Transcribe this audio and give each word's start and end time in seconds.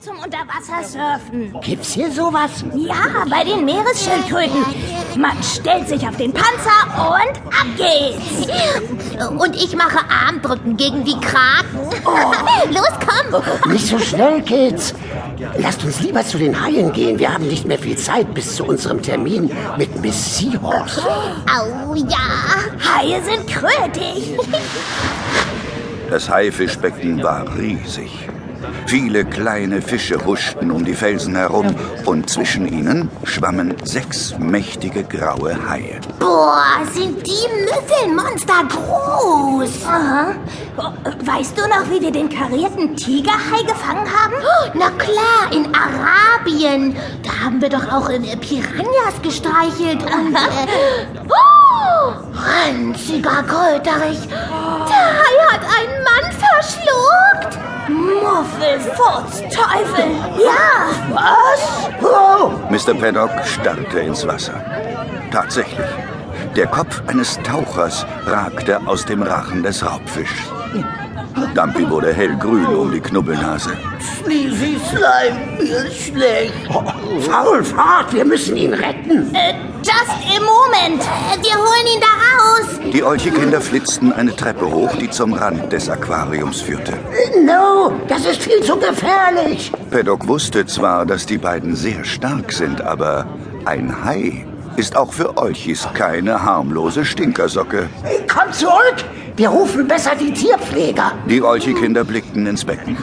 zum 0.00 0.16
Unterwassersurfen. 0.18 1.60
Gibt's 1.60 1.92
hier 1.92 2.10
sowas? 2.10 2.64
Ja, 2.74 3.24
bei 3.28 3.44
den 3.44 3.64
Meeresschildkröten. 3.64 4.64
Man 5.16 5.42
stellt 5.42 5.88
sich 5.88 6.06
auf 6.06 6.16
den 6.16 6.32
Panzer 6.32 7.10
und 7.10 7.38
ab 7.46 7.66
geht's. 7.76 8.48
Und 9.38 9.56
ich 9.56 9.76
mache 9.76 9.98
Armdrücken 10.08 10.76
gegen 10.76 11.04
die 11.04 11.18
Kraken. 11.20 11.90
Los, 12.70 12.92
komm! 13.06 13.72
Nicht 13.72 13.86
so 13.86 13.98
schnell, 13.98 14.42
Kids. 14.42 14.94
Lasst 15.58 15.84
uns 15.84 16.00
lieber 16.00 16.24
zu 16.24 16.38
den 16.38 16.60
Haien 16.62 16.92
gehen. 16.92 17.18
Wir 17.18 17.32
haben 17.32 17.46
nicht 17.46 17.66
mehr 17.66 17.78
viel 17.78 17.96
Zeit 17.96 18.32
bis 18.34 18.56
zu 18.56 18.64
unserem 18.64 19.02
Termin 19.02 19.50
mit 19.76 20.00
Miss 20.00 20.38
Seahorse. 20.38 21.02
Au 21.02 21.94
ja! 21.94 22.16
Haie 22.80 23.20
sind 23.22 23.46
krötig. 23.46 24.38
Das 26.08 26.28
Haifischbecken 26.28 27.22
war 27.22 27.44
riesig. 27.56 28.28
Viele 28.86 29.24
kleine 29.24 29.80
Fische 29.80 30.24
huschten 30.24 30.70
um 30.70 30.84
die 30.84 30.94
Felsen 30.94 31.36
herum 31.36 31.74
und 32.04 32.28
zwischen 32.28 32.66
ihnen 32.66 33.10
schwammen 33.24 33.74
sechs 33.84 34.36
mächtige 34.38 35.04
graue 35.04 35.56
Haie. 35.68 36.00
Boah, 36.18 36.80
sind 36.92 37.26
die 37.26 37.48
Müffelmonster 37.64 38.64
groß! 38.68 39.86
Aha. 39.86 40.34
Weißt 41.24 41.56
du 41.56 41.62
noch, 41.68 41.90
wie 41.90 42.00
wir 42.00 42.10
den 42.10 42.28
karierten 42.28 42.96
Tigerhai 42.96 43.62
gefangen 43.66 44.06
haben? 44.06 44.34
Oh, 44.40 44.70
na 44.74 44.90
klar, 44.90 45.52
in 45.52 45.66
Arabien. 45.74 46.96
Da 47.22 47.44
haben 47.44 47.60
wir 47.60 47.68
doch 47.68 47.92
auch 47.92 48.08
in 48.08 48.24
äh, 48.24 48.36
Piranhas 48.36 49.20
gestreichelt 49.22 50.02
und... 50.02 50.34
Äh, 50.34 50.66
oh, 51.28 52.12
ranziger 52.34 53.42
Kröterich. 53.44 54.26
Der 54.28 55.06
Hai 55.18 55.52
hat 55.52 55.61
Muffel, 58.62 58.80
Furz, 58.94 59.40
Teufel. 59.54 60.12
Ja. 60.38 60.86
Was? 61.10 61.90
Oh, 62.00 62.52
Mr. 62.70 62.94
Paddock 62.94 63.30
starrte 63.44 64.00
ins 64.00 64.26
Wasser. 64.26 64.54
Tatsächlich. 65.32 65.86
Der 66.54 66.66
Kopf 66.66 67.02
eines 67.08 67.38
Tauchers 67.42 68.06
ragte 68.26 68.80
aus 68.86 69.04
dem 69.04 69.22
Rachen 69.22 69.62
des 69.62 69.84
Raubfischs. 69.84 70.52
Dumpy 71.54 71.88
wurde 71.88 72.12
hellgrün 72.12 72.66
um 72.66 72.92
die 72.92 73.00
Knubbelnase. 73.00 73.70
Sleazy 74.22 74.78
Slime, 74.88 75.38
mir 75.58 75.84
ist 75.86 76.06
schlecht. 76.06 76.52
faul 77.30 77.64
fort. 77.64 78.12
Wir 78.12 78.24
müssen 78.24 78.56
ihn 78.56 78.74
retten. 78.74 79.34
Äh, 79.34 79.54
just 79.82 80.36
im 80.36 80.42
Moment. 80.44 81.02
Wir 81.42 81.56
holen 81.56 81.86
ihn 81.94 82.00
da 82.00 82.06
raus. 82.06 82.92
Die 82.92 83.02
Olchekinder 83.02 83.60
flitzten 83.60 84.12
eine 84.12 84.34
Treppe 84.34 84.70
hoch, 84.70 84.94
die 84.96 85.08
zum 85.10 85.32
Rand 85.34 85.72
des 85.72 85.88
Aquariums 85.88 86.60
führte. 86.60 86.92
No, 87.44 87.92
das 88.08 88.24
ist 88.26 88.42
viel 88.42 88.62
zu 88.62 88.76
gefährlich. 88.76 89.72
Paddock 89.90 90.26
wusste 90.28 90.66
zwar, 90.66 91.06
dass 91.06 91.26
die 91.26 91.38
beiden 91.38 91.74
sehr 91.76 92.04
stark 92.04 92.52
sind, 92.52 92.80
aber 92.82 93.26
ein 93.64 94.04
Hai 94.04 94.46
ist 94.76 94.96
auch 94.96 95.12
für 95.12 95.36
Olchis 95.36 95.86
keine 95.94 96.42
harmlose 96.42 97.04
Stinkersocke. 97.04 97.88
Komm 98.32 98.52
zurück. 98.52 99.04
Wir 99.34 99.48
rufen 99.48 99.88
besser 99.88 100.12
die 100.14 100.32
Tierpfleger. 100.32 101.12
Die 101.26 101.42
Olchi-Kinder 101.42 102.04
blickten 102.04 102.46
ins 102.46 102.64
Becken. 102.64 102.96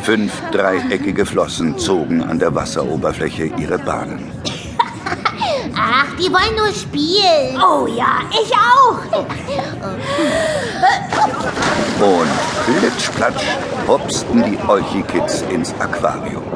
Fünf 0.00 0.32
dreieckige 0.50 1.26
Flossen 1.26 1.76
zogen 1.78 2.22
an 2.22 2.38
der 2.38 2.54
Wasseroberfläche 2.54 3.50
ihre 3.58 3.78
Bahnen. 3.78 4.30
Ach, 5.76 6.06
die 6.16 6.32
wollen 6.32 6.56
nur 6.56 6.72
spielen. 6.72 7.60
Oh 7.60 7.86
ja, 7.86 8.20
ich 8.30 8.52
auch. 8.52 8.98
Und 12.00 12.80
plitschplatsch 12.80 13.44
hopsten 13.86 14.44
die 14.44 14.58
Olchi-Kids 14.66 15.44
ins 15.50 15.74
Aquarium. 15.78 16.55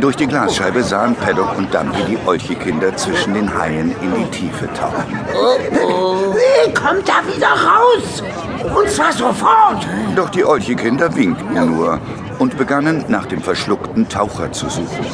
Durch 0.00 0.16
die 0.16 0.26
Glasscheibe 0.26 0.82
sahen 0.82 1.14
Paddock 1.14 1.58
und 1.58 1.74
Dumpy 1.74 2.02
die 2.08 2.18
Olchi-Kinder 2.26 2.96
zwischen 2.96 3.34
den 3.34 3.52
Haien 3.52 3.94
in 4.00 4.14
die 4.14 4.30
Tiefe 4.30 4.66
tauchen. 4.72 5.18
Hey, 6.32 6.72
kommt 6.72 7.06
da 7.06 7.20
wieder 7.26 7.48
raus. 7.48 8.22
Und 8.74 8.88
zwar 8.88 9.12
sofort. 9.12 9.86
Doch 10.16 10.30
die 10.30 10.42
Olchi-Kinder 10.44 11.14
winkten 11.14 11.54
nur 11.66 12.00
und 12.38 12.56
begannen 12.56 13.04
nach 13.08 13.26
dem 13.26 13.42
verschluckten 13.42 14.08
Taucher 14.08 14.50
zu 14.52 14.70
suchen. 14.70 15.04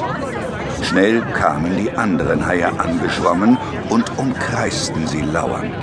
Schnell 0.82 1.20
kamen 1.32 1.76
die 1.76 1.90
anderen 1.90 2.46
Haie 2.46 2.68
angeschwommen 2.78 3.58
und 3.88 4.16
umkreisten 4.18 5.06
sie 5.08 5.22
lauernd. 5.22 5.74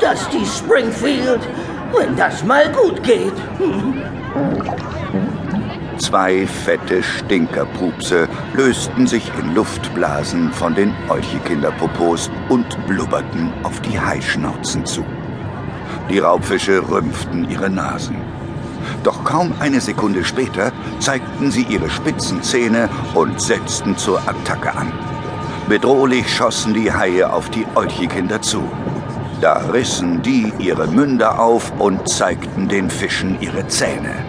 Das 0.00 0.28
die 0.30 0.44
Springfield. 0.44 1.40
Wenn 1.92 2.16
das 2.16 2.44
mal 2.44 2.70
gut 2.72 3.02
geht. 3.02 3.34
Zwei 6.10 6.44
fette 6.44 7.04
Stinkerpupse 7.04 8.28
lösten 8.54 9.06
sich 9.06 9.30
in 9.38 9.54
Luftblasen 9.54 10.52
von 10.52 10.74
den 10.74 10.92
Olchekinderpopos 11.08 12.28
und 12.48 12.66
blubberten 12.88 13.52
auf 13.62 13.80
die 13.82 14.00
Haischnauzen 14.00 14.84
zu. 14.84 15.04
Die 16.08 16.18
Raubfische 16.18 16.82
rümpften 16.90 17.48
ihre 17.48 17.70
Nasen. 17.70 18.16
Doch 19.04 19.22
kaum 19.22 19.52
eine 19.60 19.80
Sekunde 19.80 20.24
später 20.24 20.72
zeigten 20.98 21.52
sie 21.52 21.62
ihre 21.62 21.88
spitzen 21.88 22.42
Zähne 22.42 22.88
und 23.14 23.40
setzten 23.40 23.96
zur 23.96 24.18
Attacke 24.28 24.74
an. 24.76 24.92
Bedrohlich 25.68 26.28
schossen 26.28 26.74
die 26.74 26.92
Haie 26.92 27.32
auf 27.32 27.50
die 27.50 27.64
Olchekinder 27.76 28.42
zu. 28.42 28.68
Da 29.40 29.58
rissen 29.72 30.22
die 30.22 30.52
ihre 30.58 30.88
Münder 30.88 31.38
auf 31.38 31.72
und 31.78 32.08
zeigten 32.08 32.66
den 32.66 32.90
Fischen 32.90 33.40
ihre 33.40 33.68
Zähne. 33.68 34.24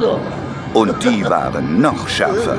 Und 0.74 1.04
die 1.04 1.24
waren 1.26 1.82
noch 1.82 2.08
schärfer. 2.08 2.58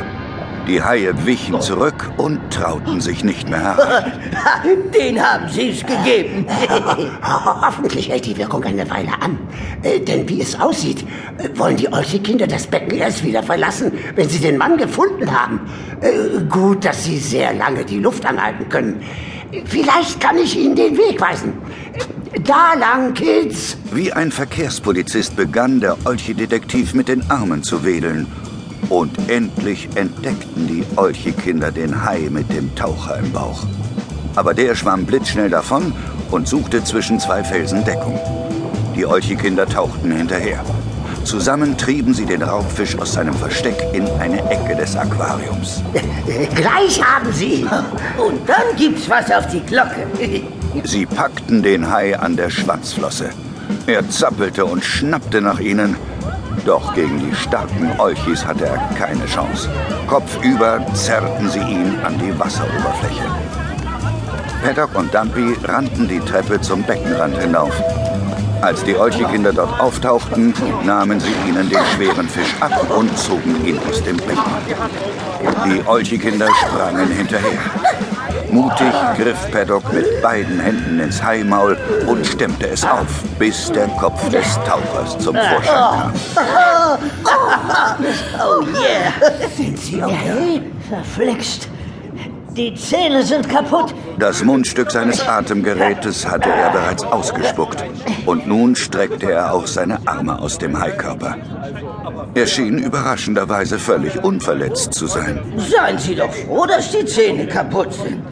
Die 0.69 0.81
Haie 0.81 1.13
wichen 1.27 1.61
zurück 1.61 2.13
und 2.19 2.39
trauten 2.53 3.01
sich 3.01 3.25
nicht 3.25 3.51
mehr 3.51 3.61
heran. 3.77 4.13
Den 4.95 5.21
haben 5.21 5.49
sie's 5.49 5.81
gegeben. 5.85 6.47
Ho- 6.71 7.63
Hoffentlich 7.67 8.09
hält 8.11 8.27
die 8.27 8.37
Wirkung 8.37 8.63
eine 8.63 8.89
Weile 8.89 9.11
an. 9.21 9.39
Äh, 9.83 9.99
denn 9.99 10.29
wie 10.29 10.41
es 10.41 10.61
aussieht, 10.61 11.05
äh, 11.39 11.49
wollen 11.59 11.77
die 11.77 11.93
Olche-Kinder 11.93 12.47
das 12.47 12.69
Becken 12.69 12.97
erst 12.97 13.25
wieder 13.25 13.43
verlassen, 13.43 13.91
wenn 14.15 14.29
sie 14.29 14.39
den 14.39 14.57
Mann 14.57 14.77
gefunden 14.77 15.33
haben. 15.33 15.59
Äh, 16.01 16.45
gut, 16.49 16.85
dass 16.85 17.03
sie 17.05 17.19
sehr 17.19 17.53
lange 17.55 17.85
die 17.85 17.99
Luft 17.99 18.25
anhalten 18.25 18.69
können. 18.69 19.03
Vielleicht 19.65 20.21
kann 20.21 20.39
ich 20.39 20.59
ihnen 20.59 20.75
den 20.75 20.97
Weg 20.97 21.21
weisen. 21.21 21.53
Da 22.45 22.75
lang, 22.75 23.13
Kids. 23.15 23.77
Wie 23.93 24.13
ein 24.13 24.33
Verkehrspolizist 24.33 25.37
begann 25.37 25.81
der 25.81 25.97
Olchi-Detektiv 26.05 26.95
mit 26.95 27.09
den 27.09 27.31
Armen 27.31 27.63
zu 27.63 27.85
wedeln. 27.85 28.27
Und 28.89 29.17
endlich 29.29 29.89
entdeckten 29.95 30.67
die 30.67 30.85
Olchi-Kinder 30.97 31.71
den 31.71 32.05
Hai 32.05 32.29
mit 32.31 32.51
dem 32.53 32.75
Taucher 32.75 33.19
im 33.19 33.31
Bauch. 33.33 33.65
Aber 34.35 34.55
der 34.55 34.75
schwamm 34.75 35.05
blitzschnell 35.05 35.51
davon 35.51 35.93
und 36.31 36.49
suchte 36.49 36.83
zwischen 36.83 37.21
zwei 37.21 37.45
Felsen 37.45 37.85
Deckung. 37.85 38.19
Die 38.97 39.05
Olchi-Kinder 39.05 39.67
tauchten 39.67 40.13
hinterher. 40.13 40.65
Zusammen 41.25 41.77
trieben 41.79 42.15
sie 42.15 42.27
den 42.27 42.43
Raubfisch 42.43 42.99
aus 42.99 43.13
seinem 43.13 43.35
Versteck 43.35 43.77
in 43.93 44.07
eine 44.21 44.39
Ecke 44.51 44.75
des 44.75 44.97
Aquariums. 44.97 45.83
Gleich 46.55 47.03
haben 47.03 47.33
sie 47.33 47.63
ihn. 47.63 47.67
Und 48.19 48.49
dann 48.49 48.77
gibt's 48.77 49.09
was 49.09 49.31
auf 49.31 49.47
die 49.47 49.61
Glocke. 49.61 50.07
Sie 50.85 51.05
packten 51.05 51.63
den 51.63 51.91
Hai 51.91 52.19
an 52.19 52.35
der 52.35 52.49
Schwanzflosse. 52.49 53.29
Er 53.87 54.09
zappelte 54.09 54.65
und 54.65 54.83
schnappte 54.83 55.43
nach 55.43 55.61
ihnen. 55.61 55.97
Doch 56.65 56.95
gegen 56.95 57.19
die 57.19 57.35
starken 57.35 57.91
Olchis 57.99 58.45
hatte 58.47 58.67
er 58.67 58.79
keine 58.97 59.27
Chance. 59.27 59.69
Kopfüber 60.07 60.85
zerrten 60.95 61.51
sie 61.51 61.59
ihn 61.59 61.99
an 62.03 62.19
die 62.19 62.39
Wasseroberfläche. 62.39 63.25
Paddock 64.63 64.95
und 64.95 65.13
Dumpy 65.13 65.57
rannten 65.65 66.09
die 66.09 66.21
Treppe 66.21 66.61
zum 66.61 66.83
Beckenrand 66.85 67.37
hinauf. 67.37 67.75
Als 68.63 68.85
die 68.85 68.97
Olchi-Kinder 68.97 69.53
dort 69.53 69.79
auftauchten, 69.81 70.55
nahmen 70.85 71.19
sie 71.19 71.33
ihnen 71.49 71.69
den 71.69 71.85
schweren 71.97 72.29
Fisch 72.29 72.55
ab 72.61 72.89
und 72.97 73.19
zogen 73.19 73.65
ihn 73.67 73.79
aus 73.91 74.03
dem 74.05 74.17
Becken. 74.17 74.39
Die 75.67 75.85
Olchi-Kinder 75.85 76.47
sprangen 76.61 77.11
hinterher. 77.11 77.59
Mutig 78.53 78.93
griff 79.17 79.51
Paddock 79.51 79.93
mit 79.93 80.23
beiden 80.23 80.61
Händen 80.61 81.01
ins 81.01 81.21
Haimaul 81.23 81.77
und 82.07 82.25
stemmte 82.25 82.69
es 82.69 82.85
auf, 82.85 83.25
bis 83.39 83.73
der 83.73 83.89
Kopf 83.89 84.29
des 84.29 84.55
Tauchers 84.65 85.19
zum 85.19 85.35
Vorschein 85.35 85.75
kam. 85.75 86.13
Oh 88.39 88.63
yeah. 88.79 89.13
Sind 89.57 89.79
sie 89.79 90.03
okay? 90.03 90.63
Verflixt. 90.89 91.69
Die 92.57 92.75
Zähne 92.75 93.23
sind 93.23 93.49
kaputt. 93.49 93.95
Das 94.19 94.45
Mundstück 94.45 94.91
seines 94.91 95.27
Atemgerätes 95.27 96.29
hatte 96.29 96.51
er 96.51 96.71
bereits 96.71 97.03
ausgespuckt. 97.03 97.83
Und 98.27 98.47
nun 98.47 98.77
streckte 98.77 99.33
er 99.33 99.55
auch 99.55 99.67
seine 99.67 99.99
Arme 100.07 100.39
aus 100.39 100.59
dem 100.59 100.79
Haikörper. 100.79 101.37
Er 102.35 102.47
schien 102.47 102.79
überraschenderweise 102.79 103.79
völlig 103.79 104.23
unverletzt 104.23 104.93
zu 104.93 105.07
sein. 105.07 105.41
Seien 105.57 105.99
Sie 105.99 106.15
doch 106.15 106.33
froh, 106.33 106.67
dass 106.67 106.91
die 106.93 107.07
Zähne 107.07 107.47
kaputt 107.47 107.93
sind. 107.95 108.23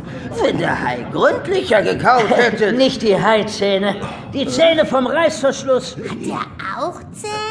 Wenn 0.43 0.59
der 0.59 0.81
Hai 0.81 1.05
gründlicher 1.13 1.83
gekaut 1.83 2.31
hätte. 2.37 2.73
Nicht 2.73 3.03
die 3.03 3.21
Haizähne. 3.21 3.97
Die 4.35 4.47
Zähne 4.47 4.85
vom 4.85 5.07
Reißverschluss. 5.07 5.97
Der 5.97 6.41
auch 6.79 7.01
Zähne? 7.13 7.50